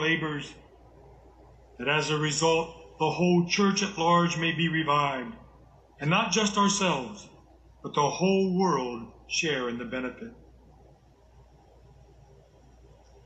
labors, 0.00 0.54
that 1.78 1.88
as 1.88 2.10
a 2.10 2.18
result, 2.18 2.98
the 2.98 3.10
whole 3.10 3.46
church 3.46 3.82
at 3.82 3.96
large 3.96 4.36
may 4.36 4.52
be 4.52 4.68
revived, 4.68 5.34
and 6.00 6.10
not 6.10 6.32
just 6.32 6.56
ourselves, 6.56 7.28
but 7.82 7.94
the 7.94 8.10
whole 8.10 8.58
world 8.58 9.06
share 9.28 9.68
in 9.68 9.78
the 9.78 9.84
benefit. 9.84 10.32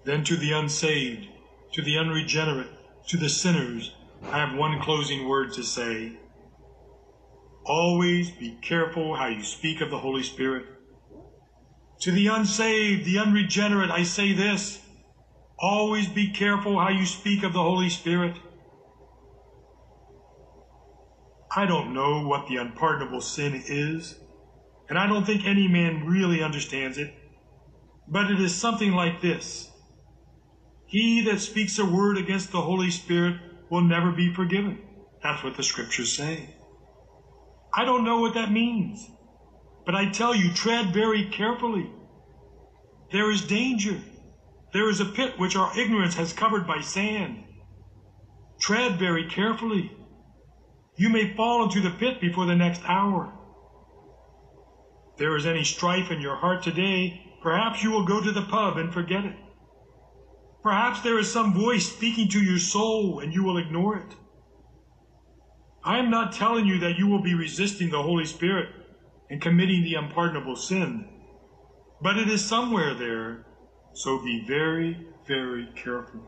Then 0.04 0.22
to 0.24 0.36
the 0.36 0.52
unsaved, 0.52 1.26
to 1.72 1.82
the 1.82 1.98
unregenerate, 1.98 2.70
to 3.08 3.16
the 3.16 3.28
sinners, 3.28 3.94
I 4.22 4.38
have 4.38 4.56
one 4.56 4.80
closing 4.80 5.28
word 5.28 5.52
to 5.54 5.62
say. 5.62 6.12
Always 7.64 8.30
be 8.30 8.58
careful 8.62 9.16
how 9.16 9.26
you 9.26 9.42
speak 9.42 9.80
of 9.80 9.90
the 9.90 9.98
Holy 9.98 10.22
Spirit. 10.22 10.66
To 12.00 12.12
the 12.12 12.26
unsaved, 12.26 13.06
the 13.06 13.18
unregenerate, 13.18 13.90
I 13.90 14.02
say 14.02 14.32
this. 14.34 14.83
Always 15.66 16.08
be 16.08 16.28
careful 16.30 16.78
how 16.78 16.90
you 16.90 17.06
speak 17.06 17.42
of 17.42 17.54
the 17.54 17.62
Holy 17.62 17.88
Spirit. 17.88 18.36
I 21.56 21.64
don't 21.64 21.94
know 21.94 22.26
what 22.26 22.46
the 22.48 22.56
unpardonable 22.56 23.22
sin 23.22 23.62
is, 23.66 24.14
and 24.90 24.98
I 24.98 25.06
don't 25.06 25.24
think 25.24 25.46
any 25.46 25.66
man 25.66 26.04
really 26.04 26.42
understands 26.42 26.98
it, 26.98 27.14
but 28.06 28.30
it 28.30 28.38
is 28.40 28.54
something 28.54 28.92
like 28.92 29.22
this. 29.22 29.70
He 30.86 31.22
that 31.22 31.40
speaks 31.40 31.78
a 31.78 31.86
word 31.86 32.18
against 32.18 32.52
the 32.52 32.60
Holy 32.60 32.90
Spirit 32.90 33.36
will 33.70 33.80
never 33.80 34.12
be 34.12 34.34
forgiven. 34.34 34.82
That's 35.22 35.42
what 35.42 35.56
the 35.56 35.62
scriptures 35.62 36.14
say. 36.14 36.56
I 37.74 37.86
don't 37.86 38.04
know 38.04 38.20
what 38.20 38.34
that 38.34 38.52
means, 38.52 39.08
but 39.86 39.94
I 39.94 40.10
tell 40.10 40.34
you, 40.34 40.52
tread 40.52 40.92
very 40.92 41.24
carefully. 41.30 41.90
There 43.12 43.30
is 43.30 43.40
danger. 43.40 44.02
There 44.74 44.88
is 44.88 45.00
a 45.00 45.04
pit 45.04 45.38
which 45.38 45.54
our 45.54 45.70
ignorance 45.78 46.16
has 46.16 46.32
covered 46.32 46.66
by 46.66 46.80
sand. 46.80 47.44
Tread 48.58 48.98
very 48.98 49.30
carefully. 49.30 49.92
You 50.96 51.10
may 51.10 51.32
fall 51.36 51.62
into 51.62 51.80
the 51.80 51.92
pit 51.92 52.20
before 52.20 52.44
the 52.44 52.56
next 52.56 52.82
hour. 52.84 53.32
If 55.12 55.18
there 55.18 55.36
is 55.36 55.46
any 55.46 55.62
strife 55.62 56.10
in 56.10 56.20
your 56.20 56.34
heart 56.34 56.64
today, 56.64 57.22
perhaps 57.40 57.84
you 57.84 57.92
will 57.92 58.04
go 58.04 58.20
to 58.20 58.32
the 58.32 58.42
pub 58.42 58.76
and 58.76 58.92
forget 58.92 59.24
it. 59.24 59.36
Perhaps 60.64 61.02
there 61.02 61.20
is 61.20 61.30
some 61.30 61.54
voice 61.54 61.86
speaking 61.86 62.28
to 62.30 62.42
your 62.42 62.58
soul 62.58 63.20
and 63.20 63.32
you 63.32 63.44
will 63.44 63.58
ignore 63.58 63.98
it. 63.98 64.16
I 65.84 65.98
am 65.98 66.10
not 66.10 66.32
telling 66.32 66.66
you 66.66 66.80
that 66.80 66.98
you 66.98 67.06
will 67.06 67.22
be 67.22 67.34
resisting 67.34 67.90
the 67.90 68.02
Holy 68.02 68.24
Spirit 68.24 68.70
and 69.30 69.40
committing 69.40 69.84
the 69.84 69.94
unpardonable 69.94 70.56
sin, 70.56 71.08
but 72.02 72.18
it 72.18 72.28
is 72.28 72.44
somewhere 72.44 72.94
there, 72.94 73.46
so 73.94 74.18
be 74.18 74.44
very, 74.46 74.98
very 75.26 75.68
careful. 75.76 76.20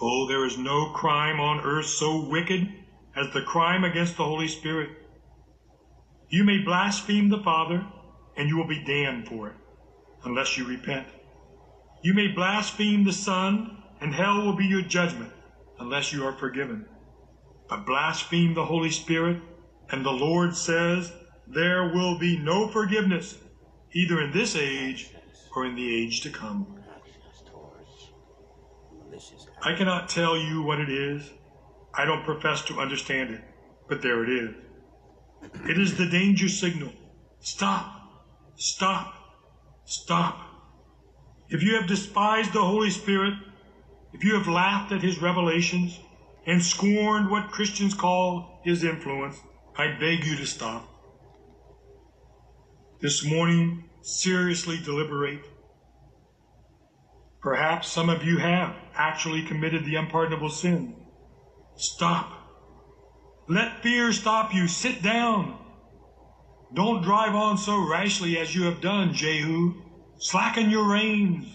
Oh, 0.00 0.26
there 0.26 0.44
is 0.44 0.58
no 0.58 0.90
crime 0.92 1.38
on 1.38 1.60
earth 1.60 1.86
so 1.86 2.26
wicked 2.28 2.66
as 3.14 3.32
the 3.32 3.42
crime 3.42 3.84
against 3.84 4.16
the 4.16 4.24
Holy 4.24 4.48
Spirit. 4.48 4.88
You 6.28 6.44
may 6.44 6.58
blaspheme 6.64 7.28
the 7.28 7.42
Father, 7.42 7.86
and 8.36 8.48
you 8.48 8.56
will 8.56 8.66
be 8.66 8.82
damned 8.82 9.28
for 9.28 9.48
it, 9.48 9.56
unless 10.24 10.56
you 10.56 10.64
repent. 10.64 11.06
You 12.02 12.14
may 12.14 12.28
blaspheme 12.28 13.04
the 13.04 13.12
Son, 13.12 13.76
and 14.00 14.14
hell 14.14 14.42
will 14.42 14.56
be 14.56 14.66
your 14.66 14.82
judgment 14.82 15.32
unless 15.78 16.12
you 16.12 16.24
are 16.24 16.32
forgiven. 16.32 16.86
But 17.68 17.84
blaspheme 17.86 18.54
the 18.54 18.64
Holy 18.64 18.90
Spirit, 18.90 19.36
and 19.90 20.04
the 20.04 20.10
Lord 20.10 20.56
says 20.56 21.12
there 21.46 21.92
will 21.92 22.18
be 22.18 22.38
no 22.38 22.68
forgiveness, 22.68 23.38
either 23.92 24.20
in 24.20 24.32
this 24.32 24.56
age 24.56 25.10
or 25.54 25.66
in 25.66 25.74
the 25.74 26.02
age 26.02 26.20
to 26.22 26.30
come. 26.30 26.78
I 29.62 29.74
cannot 29.74 30.08
tell 30.08 30.36
you 30.36 30.62
what 30.62 30.80
it 30.80 30.88
is. 30.88 31.30
I 31.94 32.04
don't 32.04 32.24
profess 32.24 32.62
to 32.64 32.80
understand 32.80 33.34
it, 33.34 33.40
but 33.88 34.02
there 34.02 34.24
it 34.24 34.30
is. 34.30 34.54
It 35.68 35.78
is 35.78 35.96
the 35.96 36.08
danger 36.08 36.48
signal. 36.48 36.92
Stop, 37.40 38.24
stop, 38.56 39.14
stop. 39.84 40.40
If 41.48 41.62
you 41.62 41.74
have 41.74 41.86
despised 41.86 42.52
the 42.52 42.64
Holy 42.64 42.90
Spirit, 42.90 43.34
if 44.14 44.24
you 44.24 44.34
have 44.34 44.48
laughed 44.48 44.92
at 44.92 45.02
his 45.02 45.20
revelations 45.20 46.00
and 46.46 46.62
scorned 46.62 47.30
what 47.30 47.50
Christians 47.50 47.94
call 47.94 48.60
his 48.64 48.84
influence, 48.84 49.36
I 49.76 49.88
beg 49.98 50.24
you 50.24 50.36
to 50.36 50.46
stop. 50.46 50.91
This 53.02 53.24
morning, 53.24 53.82
seriously 54.02 54.78
deliberate. 54.78 55.44
Perhaps 57.40 57.88
some 57.88 58.08
of 58.08 58.22
you 58.22 58.38
have 58.38 58.76
actually 58.94 59.42
committed 59.42 59.84
the 59.84 59.96
unpardonable 59.96 60.50
sin. 60.50 60.94
Stop. 61.74 62.30
Let 63.48 63.82
fear 63.82 64.12
stop 64.12 64.54
you. 64.54 64.68
Sit 64.68 65.02
down. 65.02 65.58
Don't 66.72 67.02
drive 67.02 67.34
on 67.34 67.58
so 67.58 67.76
rashly 67.90 68.38
as 68.38 68.54
you 68.54 68.66
have 68.66 68.80
done, 68.80 69.14
Jehu. 69.14 69.82
Slacken 70.18 70.70
your 70.70 70.88
reins. 70.88 71.52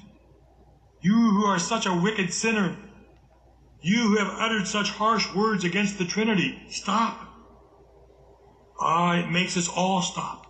You 0.99 1.15
who 1.15 1.45
are 1.45 1.59
such 1.59 1.85
a 1.85 1.95
wicked 1.95 2.33
sinner, 2.33 2.75
you 3.81 4.09
who 4.09 4.17
have 4.17 4.37
uttered 4.37 4.67
such 4.67 4.89
harsh 4.89 5.33
words 5.33 5.63
against 5.63 5.97
the 5.97 6.03
Trinity, 6.03 6.61
stop. 6.67 7.25
Ah, 8.81 9.15
it 9.15 9.31
makes 9.31 9.55
us 9.55 9.69
all 9.69 10.01
stop. 10.01 10.46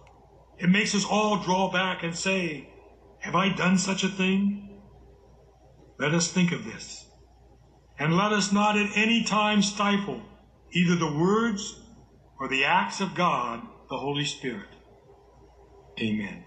It 0.59 0.69
makes 0.69 0.95
us 0.95 1.05
all 1.05 1.37
draw 1.43 1.71
back 1.71 2.03
and 2.03 2.15
say, 2.15 2.69
Have 3.19 3.35
I 3.35 3.49
done 3.49 3.77
such 3.77 4.03
a 4.03 4.09
thing? 4.09 4.81
Let 5.99 6.13
us 6.13 6.31
think 6.31 6.51
of 6.51 6.65
this. 6.65 7.05
And 7.99 8.15
let 8.15 8.31
us 8.31 8.51
not 8.51 8.77
at 8.77 8.95
any 8.95 9.23
time 9.23 9.61
stifle 9.61 10.21
either 10.71 10.95
the 10.95 11.17
words 11.17 11.79
or 12.39 12.47
the 12.47 12.65
acts 12.65 13.01
of 13.01 13.15
God, 13.15 13.61
the 13.89 13.97
Holy 13.97 14.25
Spirit. 14.25 14.69
Amen. 15.99 16.46